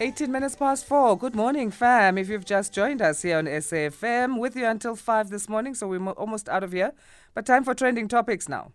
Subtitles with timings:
[0.00, 1.18] 18 minutes past four.
[1.18, 2.18] Good morning, fam.
[2.18, 5.88] If you've just joined us here on SAFM, with you until five this morning, so
[5.88, 6.92] we're almost out of here.
[7.34, 8.70] But time for trending topics now.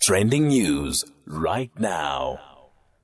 [0.00, 2.40] Trending news right now.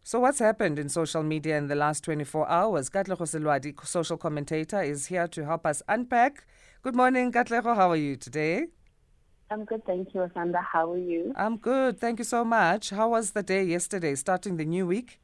[0.02, 2.90] So, what's happened in social media in the last 24 hours?
[2.90, 6.44] Katleho Selwadi, social commentator, is here to help us unpack.
[6.82, 7.76] Good morning, Katleho.
[7.76, 8.66] How are you today?
[9.48, 10.60] I'm good, thank you, Asanda.
[10.72, 11.32] How are you?
[11.36, 12.00] I'm good.
[12.00, 12.90] Thank you so much.
[12.90, 15.20] How was the day yesterday, starting the new week?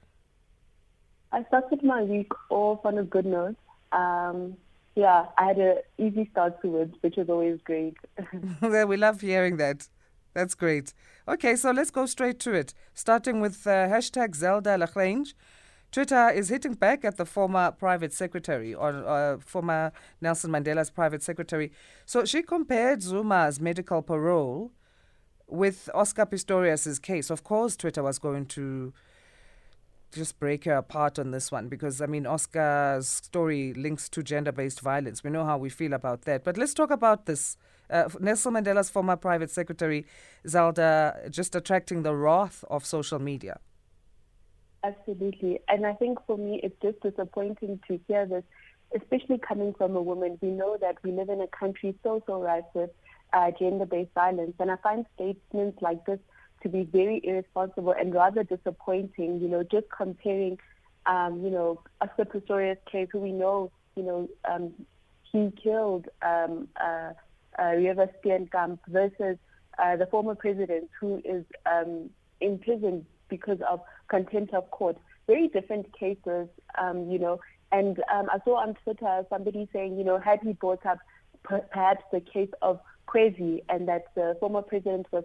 [1.32, 3.56] I started my week off on a good note.
[3.92, 4.56] Um,
[4.95, 7.96] yeah, I had an easy start to it, which is always great.
[8.62, 9.88] we love hearing that.
[10.34, 10.92] That's great.
[11.28, 12.74] Okay, so let's go straight to it.
[12.95, 15.34] Starting with uh, hashtag Zelda la Grange.
[15.92, 21.23] Twitter is hitting back at the former private secretary or uh, former Nelson Mandela's private
[21.23, 21.73] secretary.
[22.04, 24.73] So she compared Zuma's medical parole
[25.46, 27.30] with Oscar Pistorius's case.
[27.30, 28.93] Of course, Twitter was going to
[30.12, 34.80] just break her apart on this one because I mean Oscar's story links to gender-based
[34.80, 35.23] violence.
[35.23, 36.45] We know how we feel about that.
[36.45, 37.57] But let's talk about this.
[37.88, 40.07] Uh, Nelson Mandela's former private secretary,
[40.46, 43.60] Zelda, just attracting the wrath of social media.
[44.82, 45.60] Absolutely.
[45.68, 48.45] And I think for me, it's just disappointing to hear this,
[48.95, 50.38] especially coming from a woman.
[50.40, 52.90] We know that we live in a country so, so rife with
[53.32, 54.54] uh, gender-based violence.
[54.59, 56.21] And I find statements like this
[56.62, 60.59] to be very irresponsible and rather disappointing, you know, just comparing,
[61.07, 64.72] um, you know, Oscar Pistorius' case, who we know, you know, um,
[65.22, 67.12] he killed um, uh,
[67.59, 69.38] uh, Reeva Steenkamp versus
[69.78, 72.10] uh, the former president who is um,
[72.41, 74.97] in prison because of contempt of court.
[75.27, 77.41] Very different cases, um, you know.
[77.72, 80.99] And um, I saw on Twitter somebody saying, you know, had he brought up
[81.43, 85.25] perhaps the case of Kwezi and that the former president was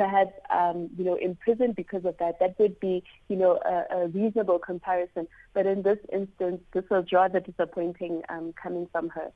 [0.00, 2.38] perhaps um, you know imprisoned because of that.
[2.40, 5.28] That would be you know a, a reasonable comparison.
[5.52, 9.30] But in this instance, this was rather disappointing um, coming from her.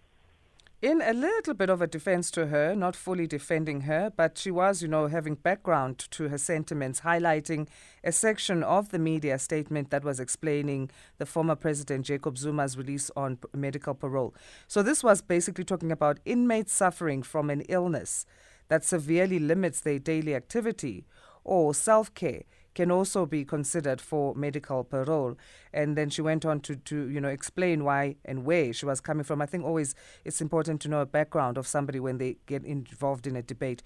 [0.80, 4.50] In a little bit of a defense to her, not fully defending her, but she
[4.50, 7.68] was, you know, having background to her sentiments, highlighting
[8.02, 13.10] a section of the media statement that was explaining the former President Jacob Zuma's release
[13.16, 14.34] on medical parole.
[14.66, 18.26] So this was basically talking about inmates suffering from an illness
[18.68, 21.04] that severely limits their daily activity
[21.44, 22.42] or self care
[22.74, 25.36] can also be considered for medical parole.
[25.72, 29.00] And then she went on to, to you know explain why and where she was
[29.00, 29.40] coming from.
[29.40, 29.94] I think always
[30.24, 33.82] it's important to know a background of somebody when they get involved in a debate.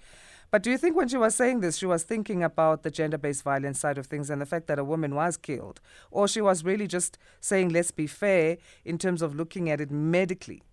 [0.51, 3.19] But do you think when she was saying this, she was thinking about the gender
[3.19, 5.79] based violence side of things and the fact that a woman was killed?
[6.09, 9.91] Or she was really just saying, let's be fair in terms of looking at it
[9.91, 10.63] medically?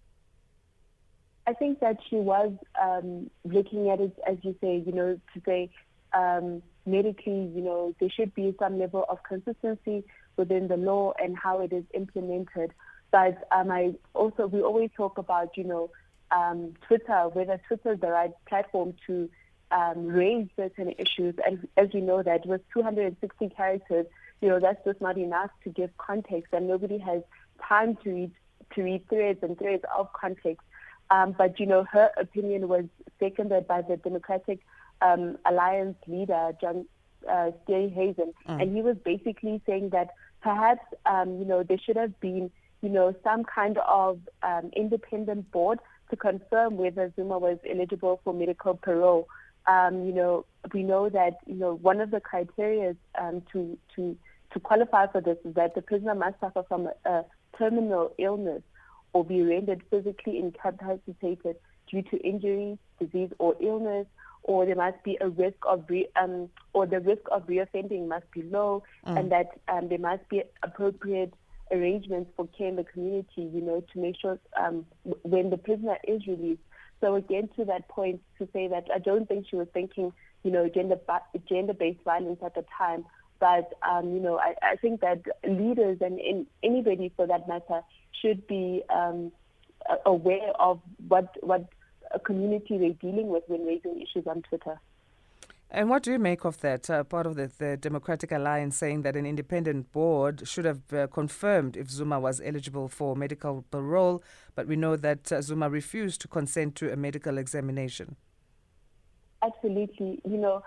[1.47, 5.43] I think that she was um, looking at it, as you say, you know, to
[5.47, 5.71] say
[6.13, 10.05] um, medically, you know, there should be some level of consistency
[10.37, 12.73] within the law and how it is implemented.
[13.11, 15.91] But um, I also, we always talk about, you know,
[16.31, 19.31] um, Twitter, whether Twitter is the right platform to
[19.71, 21.35] um, raise certain issues.
[21.45, 24.07] And as we know that with 260 characters,
[24.41, 27.23] you know, that's just not enough to give context and nobody has
[27.67, 28.31] time to read,
[28.75, 30.66] to read threads and threads of context.
[31.11, 32.85] Um, but, you know, her opinion was
[33.21, 34.61] seconded by the Democratic
[35.03, 36.87] um, Alliance leader, John
[37.29, 38.33] uh, Steenhuisen.
[38.49, 38.63] Mm.
[38.63, 40.11] And he was basically saying that
[40.43, 42.51] perhaps, um, you know, there should have been,
[42.83, 45.79] you know, some kind of um, independent board
[46.11, 49.29] to confirm whether Zuma was eligible for medical parole.
[49.67, 54.17] Um, you know, we know that, you know, one of the criteria um, to, to,
[54.53, 57.25] to qualify for this is that the prisoner must suffer from a, a
[57.59, 58.63] terminal illness
[59.17, 61.57] or be rendered physically incapacitated
[61.91, 64.07] due to injury, disease, or illness,
[64.43, 68.31] or there must be a risk of re, um, or the risk of reoffending must
[68.31, 69.19] be low, mm.
[69.19, 71.33] and that um, there must be appropriate
[71.73, 74.85] arrangements for care in the community, you know, to make sure um,
[75.23, 76.61] when the prisoner is released.
[77.01, 80.13] So again, to that point, to say that I don't think she was thinking,
[80.43, 80.99] you know, gender
[81.49, 83.07] gender-based violence at the time,
[83.41, 87.81] but um, you know, I, I think that leaders and in, anybody for that matter
[88.21, 89.33] should be um,
[90.05, 91.69] aware of what what
[92.15, 94.81] a community they're dealing with when raising issues on Twitter.
[95.69, 96.89] And what do you make of that?
[96.89, 101.09] Uh, part of the, the, Democratic Alliance saying that an independent board should have uh,
[101.09, 104.23] confirmed if Zuma was eligible for medical parole,
[104.55, 108.15] but we know that uh, Zuma refused to consent to a medical examination.
[109.43, 110.21] Absolutely.
[110.25, 110.63] You know,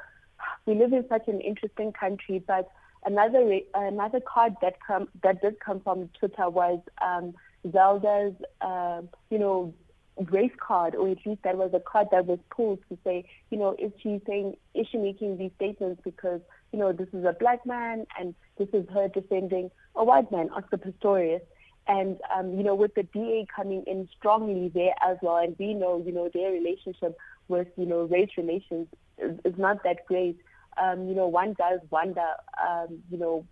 [0.65, 2.69] we live in such an interesting country, but
[3.05, 7.33] another another card that come that did come from Twitter was um,
[7.71, 9.73] Zelda's, uh, you know,
[10.31, 13.57] race card, or at least that was a card that was pulled to say, you
[13.57, 16.41] know, is she saying, is she making these statements because,
[16.71, 20.49] you know, this is a black man and this is her defending a white man,
[20.49, 21.41] Oscar Pistorius.
[21.87, 25.73] And, um, you know, with the DA coming in strongly there as well, and we
[25.73, 27.17] know, you know, their relationship
[27.47, 28.87] with, you know, race relations
[29.17, 30.37] is, is not that great.
[30.81, 32.27] Um, you know, one does wonder,
[32.65, 33.45] um, you know,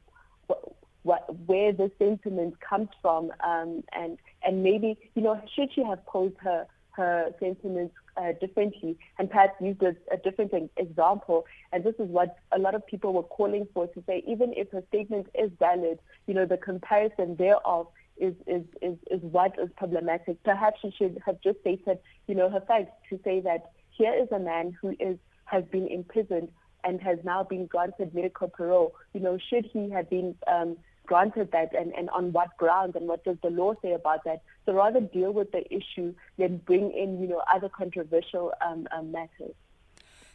[0.48, 5.84] what, what, where the sentiment comes from, um, and and maybe, you know, should she
[5.84, 11.46] have posed her her sentiments uh, differently and perhaps used a, a different example.
[11.72, 14.72] And this is what a lot of people were calling for to say, even if
[14.72, 17.88] her statement is valid, you know, the comparison thereof
[18.18, 20.42] is, is, is, is what is problematic.
[20.44, 24.28] Perhaps she should have just stated, you know, her facts to say that here is
[24.32, 26.50] a man who is has been imprisoned
[26.88, 28.96] and has now been granted medical parole.
[29.14, 33.08] You know, should he have been um, granted that and, and on what grounds and
[33.08, 34.42] what does the law say about that.
[34.66, 39.12] So rather deal with the issue than bring in, you know, other controversial um, um,
[39.12, 39.56] matters.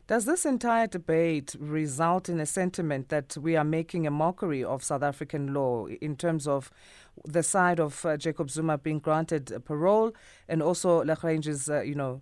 [0.08, 4.82] Does this entire debate result in a sentiment that we are making a mockery of
[4.82, 6.70] South African law in terms of
[7.24, 10.12] the side of uh, Jacob Zuma being granted parole
[10.48, 12.20] and also la Grange's, uh, you know,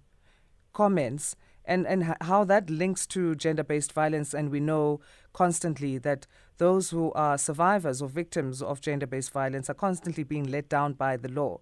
[0.75, 1.37] comments?
[1.71, 4.35] And, and how that links to gender based violence.
[4.35, 5.01] And we know
[5.33, 6.27] constantly that
[6.59, 10.95] those who are survivors or victims of gender based violence are constantly being let down
[10.95, 11.61] by the law.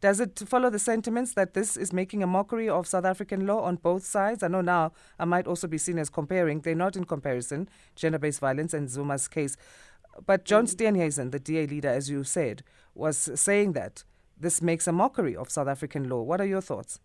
[0.00, 3.62] Does it follow the sentiments that this is making a mockery of South African law
[3.62, 4.44] on both sides?
[4.44, 6.60] I know now I might also be seen as comparing.
[6.60, 9.56] They're not in comparison, gender based violence and Zuma's case.
[10.24, 10.96] But John mm-hmm.
[10.96, 12.62] Steenhuisen, the DA leader, as you said,
[12.94, 14.04] was saying that
[14.38, 16.22] this makes a mockery of South African law.
[16.22, 17.00] What are your thoughts?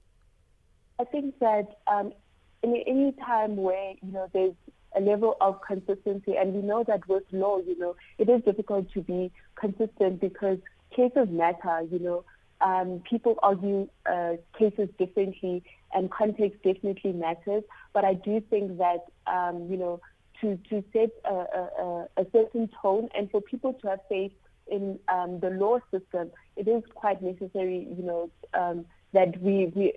[1.00, 2.14] I think that um,
[2.64, 4.56] in any time where you know there's
[4.96, 8.92] a level of consistency, and we know that with law, you know, it is difficult
[8.94, 10.58] to be consistent because
[10.96, 11.82] cases matter.
[11.92, 12.24] You know,
[12.62, 15.64] um, people argue uh, cases differently,
[15.94, 17.64] and context definitely matters.
[17.94, 20.00] But I do think that um, you know
[20.42, 24.32] to to set a, a, a, certain tone and for people to have faith
[24.68, 27.88] in um, the law system, it is quite necessary.
[27.98, 29.94] You know um, that we we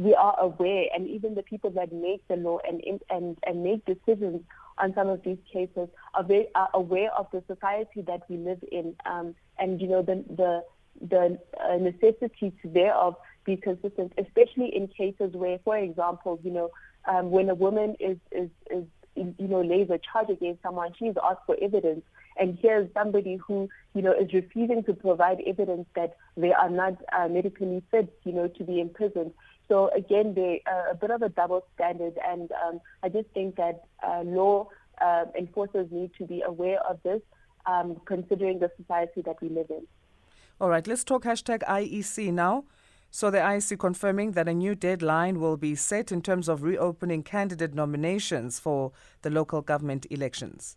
[0.00, 3.84] we are aware, and even the people that make the law and and and make
[3.84, 4.40] decisions
[4.78, 8.64] on some of these cases are very are aware of the society that we live
[8.72, 10.64] in, um, and you know the the
[11.06, 13.14] the uh, necessity to thereof
[13.44, 16.70] be consistent, especially in cases where, for example, you know,
[17.06, 18.84] um, when a woman is is is
[19.16, 22.04] you know lays a charge against someone, she's asked for evidence,
[22.38, 26.94] and here's somebody who you know is refusing to provide evidence that they are not
[27.12, 29.32] uh, medically fit, you know, to be imprisoned.
[29.70, 33.54] So again, they are a bit of a double standard, and um, I just think
[33.54, 34.68] that uh, law
[35.00, 37.22] uh, enforcers need to be aware of this,
[37.66, 39.86] um, considering the society that we live in.
[40.60, 42.64] All right, let's talk hashtag IEC now.
[43.12, 47.22] So the IEC confirming that a new deadline will be set in terms of reopening
[47.22, 48.90] candidate nominations for
[49.22, 50.76] the local government elections.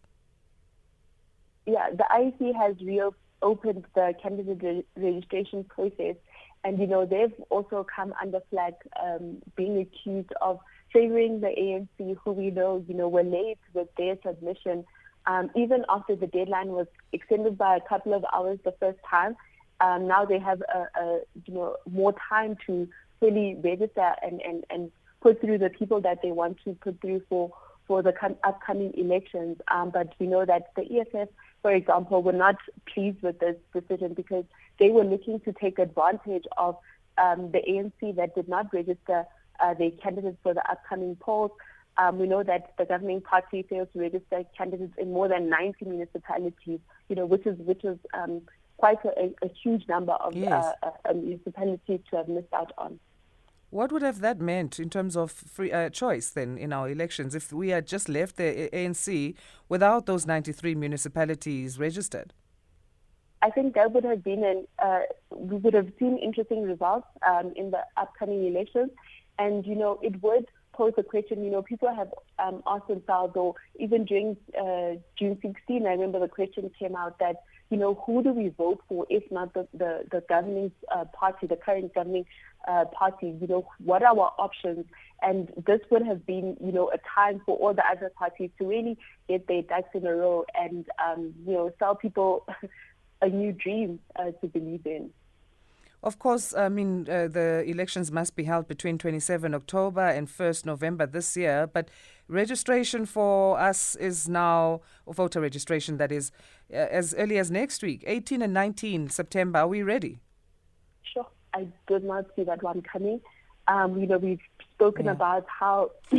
[1.65, 6.15] Yeah, the IEC has reopened the candidate re- registration process
[6.63, 10.59] and, you know, they've also come under flag um, being accused of
[10.91, 14.85] favoring the ANC, who we know, you know, were late with their submission.
[15.25, 19.35] Um, even after the deadline was extended by a couple of hours the first time,
[19.81, 22.87] um, now they have a, a, you know more time to
[23.19, 27.21] fully register and, and, and put through the people that they want to put through
[27.29, 27.51] for
[27.85, 28.13] for the
[28.45, 29.57] upcoming elections.
[29.69, 31.27] Um, but we know that the EFF,
[31.61, 32.55] for example, were not
[32.93, 34.45] pleased with this decision because
[34.79, 36.77] they were looking to take advantage of
[37.17, 39.25] um, the ANC that did not register
[39.59, 41.51] uh, their candidates for the upcoming polls.
[41.97, 45.85] Um, we know that the governing party failed to register candidates in more than 90
[45.85, 48.41] municipalities, you know, which is which is um,
[48.77, 50.73] quite a, a, huge number of yes.
[50.81, 52.99] uh, uh, municipalities to have missed out on.
[53.69, 57.33] What would have that meant in terms of free uh, choice then in our elections
[57.35, 59.35] if we had just left the ANC
[59.69, 62.33] without those 93 municipalities registered?
[63.43, 65.01] I think that would have been an, uh,
[65.35, 68.89] we would have seen interesting results um, in the upcoming elections.
[69.37, 72.07] And, you know, it would pose a question, you know, people have
[72.39, 77.19] um, asked themselves, or even during uh, June 16, I remember the question came out
[77.19, 81.03] that, you know, who do we vote for if not the, the, the governing uh,
[81.05, 82.25] party, the current governing
[82.67, 84.85] uh, party, you know, what are our options?
[85.21, 88.65] And this would have been, you know, a time for all the other parties to
[88.65, 88.97] really
[89.27, 92.47] get their ducks in a row and, um, you know, tell people
[93.23, 95.09] a new dream uh, to believe in.
[96.03, 100.65] Of course, I mean, uh, the elections must be held between 27 October and 1st
[100.65, 101.87] November this year, but
[102.27, 106.31] registration for us is now, voter registration that is,
[106.73, 109.59] uh, as early as next week, 18 and 19 September.
[109.59, 110.19] Are we ready?
[111.03, 111.27] Sure.
[111.53, 113.21] I did not see that one coming.
[113.69, 114.41] Um, you know, we've
[114.73, 115.11] spoken yeah.
[115.11, 115.91] about how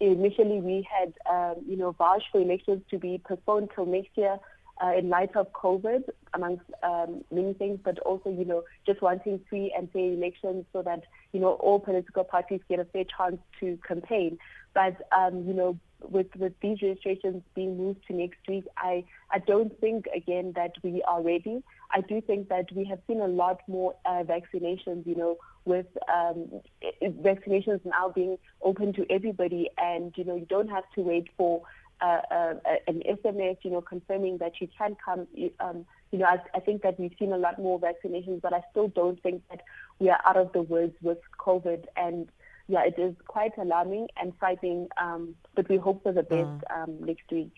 [0.00, 4.38] initially we had, um, you know, vouched for elections to be postponed till next year.
[4.82, 6.02] Uh, in light of COVID,
[6.34, 10.82] amongst um, many things, but also, you know, just wanting free and fair elections so
[10.82, 14.38] that, you know, all political parties get a fair chance to campaign.
[14.74, 19.38] But, um, you know, with, with these registrations being moved to next week, I, I
[19.38, 21.62] don't think, again, that we are ready.
[21.92, 25.86] I do think that we have seen a lot more uh, vaccinations, you know, with
[26.12, 26.60] um,
[27.02, 31.62] vaccinations now being open to everybody, and, you know, you don't have to wait for
[32.00, 32.54] uh, uh,
[32.86, 35.26] an SMS, you know, confirming that you can come.
[35.60, 38.62] Um, you know, I, I, think that we've seen a lot more vaccinations, but I
[38.70, 39.60] still don't think that
[39.98, 41.84] we are out of the woods with COVID.
[41.96, 42.30] And
[42.68, 46.82] yeah, it is quite alarming and frightening, um, but we hope for the best mm.
[46.82, 47.52] um, next week.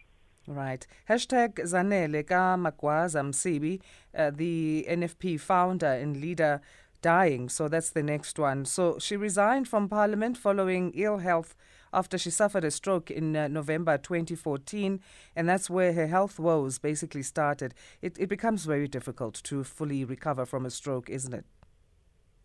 [0.46, 0.86] Right.
[1.08, 3.80] Hashtag Zanele Ka Magwaza Msibi,
[4.16, 6.60] uh, the NFP founder and leader,
[7.02, 7.48] dying.
[7.48, 8.64] So that's the next one.
[8.64, 11.54] So she resigned from parliament following ill health
[11.92, 15.00] after she suffered a stroke in uh, November 2014,
[15.34, 17.74] and that's where her health woes basically started.
[18.02, 21.44] It, it becomes very difficult to fully recover from a stroke, isn't it?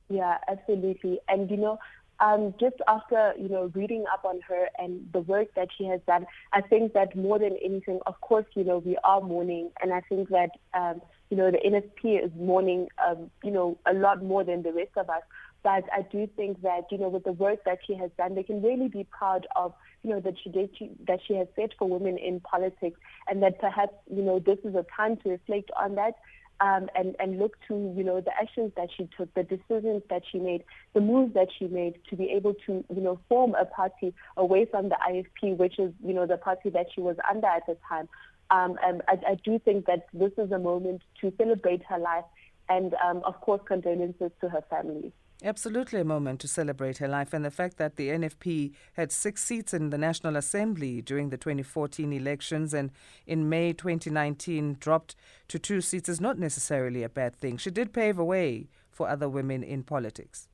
[0.10, 1.20] Yeah, absolutely.
[1.30, 1.80] And you know,
[2.20, 6.02] um, just after you know reading up on her and the work that she has
[6.06, 9.94] done, I think that more than anything, of course, you know we are mourning, and
[9.94, 14.24] I think that um, you know the NFP is mourning, um, you know, a lot
[14.24, 15.24] more than the rest of us.
[15.64, 18.44] But I do think that, you know, with the work that she has done, they
[18.44, 20.72] can really be proud of, you know, she did,
[21.08, 24.74] that she has set for women in politics and that perhaps, you know, this is
[24.76, 26.16] a time to reflect on that.
[26.60, 30.22] Um, and, and look to, you know, the actions that she took, the decisions that
[30.32, 30.64] she made,
[30.94, 34.66] the moves that she made to be able to, you know, form a party away
[34.66, 37.76] from the IFP, which is, you know, the party that she was under at the
[37.90, 38.08] time.
[38.52, 42.26] Um, and I, I do think that this is a moment to celebrate her life
[42.70, 45.12] and, um, of course, condolences to her family.
[45.44, 49.44] Absolutely a moment to celebrate her life, and the fact that the NFP had six
[49.44, 52.92] seats in the National Assembly during the 2014 elections and
[53.26, 55.16] in May 2019 dropped
[55.48, 57.58] to two seats is not necessarily a bad thing.
[57.58, 60.48] She did pave a way for other women in politics.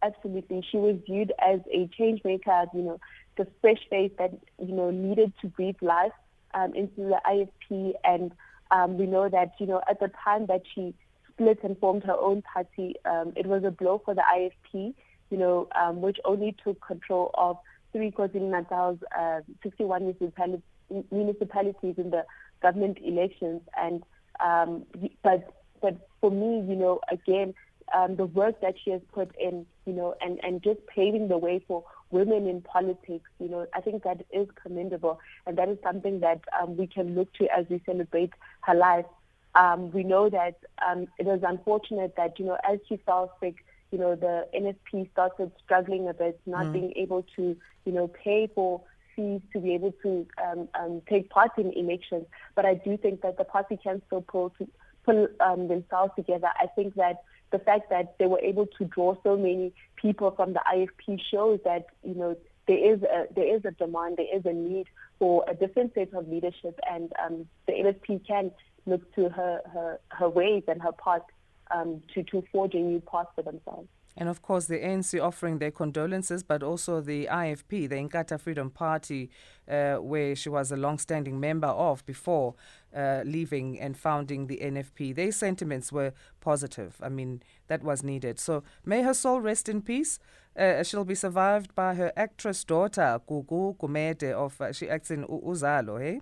[0.00, 0.64] Absolutely.
[0.70, 3.00] She was viewed as a change maker, you know,
[3.36, 4.30] the fresh face that,
[4.64, 6.12] you know, needed to breathe life
[6.54, 7.94] um, into the IFP.
[8.04, 8.30] And
[8.70, 10.94] um, we know that, you know, at the time that she
[11.38, 12.94] split and formed her own party.
[13.04, 14.94] Um, it was a blow for the IFP,
[15.30, 17.56] you know, um, which only took control of
[17.92, 20.62] three KwaZulu-Natal's uh, 61 municipalities,
[21.10, 22.24] municipalities in the
[22.60, 23.62] government elections.
[23.76, 24.02] And
[24.40, 24.84] um,
[25.22, 27.54] but but for me, you know, again,
[27.94, 31.38] um, the work that she has put in, you know, and, and just paving the
[31.38, 35.20] way for women in politics, you know, I think that is commendable.
[35.46, 39.06] And that is something that um, we can look to as we celebrate her life.
[39.58, 43.56] Um, we know that um, it is unfortunate that, you know, as she fell sick,
[43.90, 46.72] you know, the NFP started struggling a bit, not mm.
[46.74, 48.80] being able to, you know, pay for
[49.16, 52.26] fees to be able to um, um, take part in elections.
[52.54, 54.68] But I do think that the party can still pull, to,
[55.04, 56.48] pull um, themselves together.
[56.56, 60.52] I think that the fact that they were able to draw so many people from
[60.52, 62.36] the IFP shows that, you know,
[62.68, 64.86] there is a there is a demand, there is a need
[65.18, 68.52] for a different set of leadership, and um, the NFP can
[68.88, 71.22] look to her, her, her ways and her path
[71.74, 73.88] um, to, to forge a new path for themselves.
[74.18, 78.68] And of course, the ANC offering their condolences, but also the IFP, the Inkatha Freedom
[78.68, 79.30] Party,
[79.70, 82.56] uh, where she was a long standing member of before
[82.94, 85.14] uh, leaving and founding the NFP.
[85.14, 86.96] Their sentiments were positive.
[87.00, 88.40] I mean, that was needed.
[88.40, 90.18] So may her soul rest in peace.
[90.58, 95.24] Uh, she'll be survived by her actress daughter, Gugu Gumede, of uh, she acts in
[95.26, 96.20] Uzalo, hey?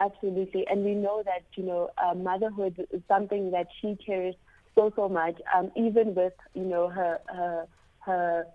[0.00, 0.66] Absolutely.
[0.66, 4.38] And we know that, you know, uh, motherhood is something that she cherished
[4.74, 7.66] so, so much, um, even with, you know, her, her,
[8.00, 8.46] her,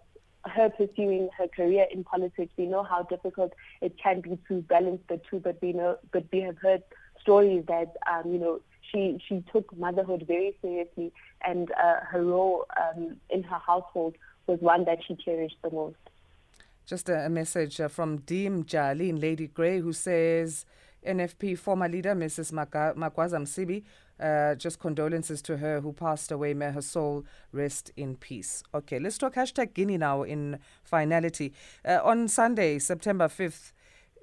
[0.45, 2.53] her pursuing her career in politics.
[2.57, 6.25] We know how difficult it can be to balance the two, but we know, but
[6.31, 6.83] we have heard
[7.19, 11.11] stories that, um, you know, she, she took motherhood very seriously
[11.45, 14.15] and uh, her role um, in her household
[14.47, 15.97] was one that she cherished the most.
[16.85, 20.65] Just a, message uh, from Deem Jali Lady Grey who says,
[21.05, 22.51] NFP former leader, Mrs.
[22.51, 23.83] Magwaza Msibi.
[24.19, 26.53] Uh, just condolences to her who passed away.
[26.53, 28.61] May her soul rest in peace.
[28.73, 31.53] Okay, let's talk hashtag Guinea now in finality.
[31.83, 33.71] Uh, on Sunday, September 5th,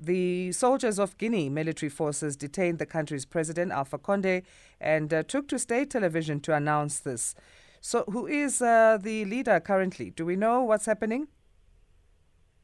[0.01, 4.43] the soldiers of Guinea military forces detained the country's president, Alpha Conde,
[4.81, 7.35] and uh, took to state television to announce this.
[7.81, 10.11] So, who is uh, the leader currently?
[10.11, 11.29] Do we know what's happening?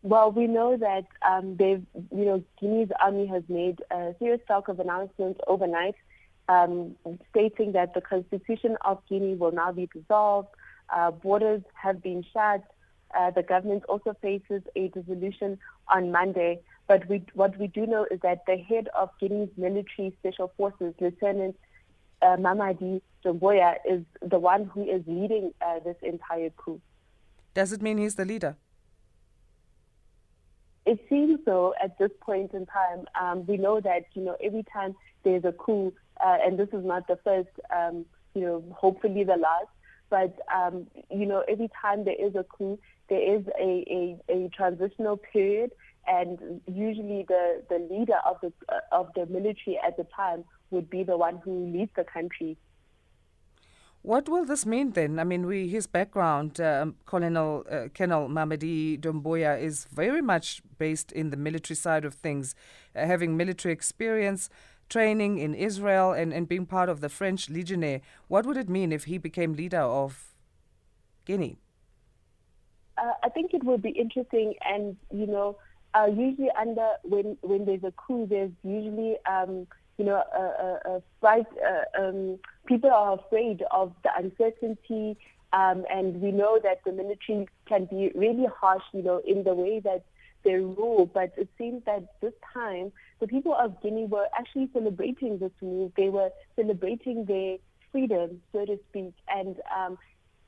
[0.04, 1.82] Well, we know that um, they've,
[2.14, 5.94] you know, Guinea's army has made a serious talk of announcements overnight,
[6.46, 6.94] um,
[7.30, 10.48] stating that the constitution of Guinea will now be dissolved,
[10.94, 12.62] uh, borders have been shut.
[13.18, 15.58] Uh, the government also faces a dissolution
[15.88, 16.60] on Monday.
[16.86, 20.92] But we, what we do know is that the head of Guinea's military special forces,
[21.00, 21.56] Lieutenant
[22.20, 26.78] uh, Mamadi Doumbouya, is the one who is leading uh, this entire coup.
[27.54, 28.58] Does it mean he's the leader?
[30.86, 33.06] It seems so at this point in time.
[33.20, 35.92] Um, we know that you know every time there's a coup,
[36.24, 39.68] uh, and this is not the first, um, you know, hopefully the last.
[40.10, 44.48] But um, you know, every time there is a coup, there is a, a, a
[44.50, 45.72] transitional period,
[46.06, 50.90] and usually the, the leader of the uh, of the military at the time would
[50.90, 52.56] be the one who leads the country.
[54.04, 55.18] What will this mean then?
[55.18, 61.10] I mean, we, his background, um, Colonel uh, Colonel Mamadi Doumbouya, is very much based
[61.10, 62.54] in the military side of things,
[62.94, 64.50] uh, having military experience,
[64.90, 68.02] training in Israel, and, and being part of the French Legionnaire.
[68.28, 70.34] What would it mean if he became leader of
[71.24, 71.56] Guinea?
[72.98, 75.56] Uh, I think it would be interesting, and you know,
[75.94, 79.66] uh, usually under when when there's a coup, there's usually um,
[79.98, 81.46] you know, a, a fight.
[81.64, 85.16] Uh, um, people are afraid of the uncertainty,
[85.52, 89.54] um, and we know that the military can be really harsh, you know, in the
[89.54, 90.04] way that
[90.44, 91.10] they rule.
[91.12, 95.92] But it seems that this time, the people of Guinea were actually celebrating this move.
[95.96, 97.58] They were celebrating their
[97.92, 99.98] freedom, so to speak, and um,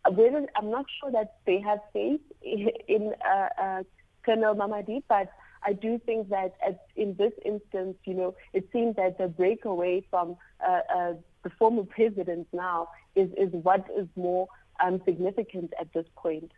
[0.04, 3.82] I'm not sure that they have faith in uh, uh,
[4.24, 5.28] Colonel Mamadi, but
[5.66, 10.06] I do think that at, in this instance, you know, it seems that the breakaway
[10.08, 14.46] from uh, uh, the former president now is, is what is more
[14.84, 16.52] um, significant at this point.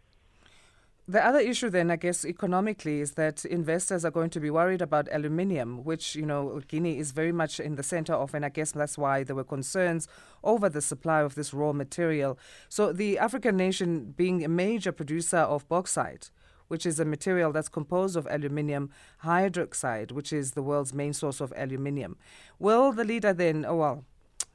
[1.10, 4.82] The other issue, then, I guess, economically, is that investors are going to be worried
[4.82, 8.50] about aluminium, which, you know, Guinea is very much in the center of, and I
[8.50, 10.06] guess that's why there were concerns
[10.44, 12.38] over the supply of this raw material.
[12.68, 16.30] So, the African nation being a major producer of bauxite,
[16.68, 18.90] which is a material that's composed of aluminium
[19.24, 22.16] hydroxide, which is the world's main source of aluminium.
[22.58, 24.04] Will the leader then, oh well,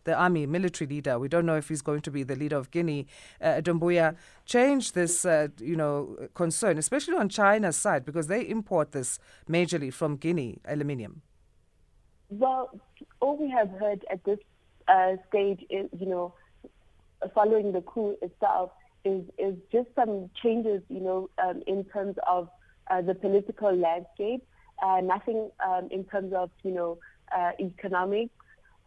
[0.05, 2.71] the army military leader, we don't know if he's going to be the leader of
[2.71, 3.07] Guinea,
[3.41, 4.15] uh, Doumbouya,
[4.45, 9.93] change this, uh, you know, concern, especially on China's side, because they import this majorly
[9.93, 11.21] from Guinea, aluminium?
[12.29, 12.79] Well,
[13.21, 14.39] all we have heard at this
[14.87, 16.33] uh, stage is, you know,
[17.33, 18.71] following the coup itself,
[19.05, 22.49] is is just some changes, you know, um, in terms of
[22.89, 24.43] uh, the political landscape.
[24.83, 26.97] Uh, nothing um, in terms of you know
[27.35, 28.33] uh, economics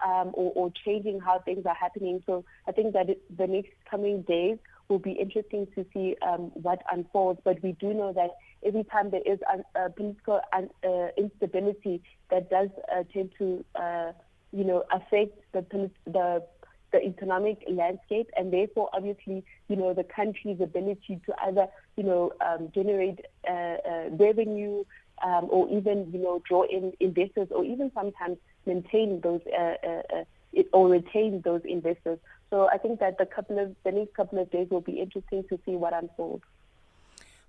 [0.04, 2.22] um, or, or, changing how things are happening.
[2.26, 6.50] So I think that it, the next coming days will be interesting to see um,
[6.54, 7.40] what unfolds.
[7.44, 8.30] But we do know that
[8.64, 9.38] every time there is
[9.74, 14.12] a, political un, uh, instability, that does uh, tend to uh,
[14.52, 16.42] you know affect the the
[16.92, 22.32] the economic landscape and therefore obviously you know the country's ability to either you know
[22.40, 24.84] um, generate uh, uh, revenue
[25.24, 30.02] um, or even you know draw in investors or even sometimes maintain those uh, uh,
[30.14, 30.24] uh
[30.72, 32.18] or retain those investors.
[32.50, 35.44] So I think that the couple of the next couple of days will be interesting
[35.48, 36.44] to see what unfolds.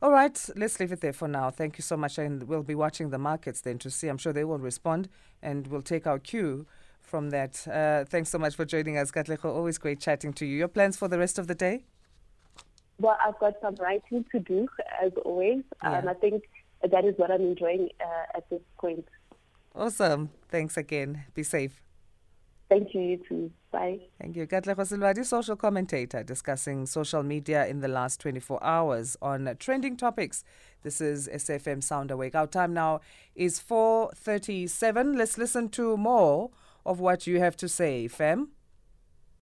[0.02, 1.50] All right, let's leave it there for now.
[1.50, 4.08] Thank you so much, and we'll be watching the markets then to see.
[4.10, 5.10] I'm sure they will respond,
[5.42, 6.68] and we'll take our cue
[7.08, 7.68] from that.
[7.68, 9.46] Uh, thanks so much for joining us, Katleho.
[9.46, 10.58] Always great chatting to you.
[10.58, 11.86] Your plans for the rest of the day?
[13.00, 14.68] Well, I've got some writing to do,
[15.02, 15.64] as always.
[15.84, 16.00] Yeah.
[16.00, 16.44] Um, I think
[16.82, 19.08] that is what I'm enjoying uh, at this point.
[19.76, 20.32] Awesome.
[20.50, 21.24] Thanks again.
[21.34, 21.82] Be safe.
[22.70, 23.52] Thank you, you too.
[23.72, 24.00] Bye.
[24.20, 24.46] Thank you.
[24.46, 30.44] Katleho Selwadi, social commentator, discussing social media in the last 24 hours on trending topics.
[30.84, 32.36] This is SFM Sound Awake.
[32.36, 33.00] Our time now
[33.36, 35.16] is 4.37.
[35.16, 36.50] Let's listen to more
[36.88, 38.50] of what you have to say, Fem.